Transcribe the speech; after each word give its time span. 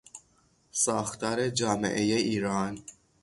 ساختار 0.71 1.49
جامعهی 1.49 2.13
ایران 2.13 2.77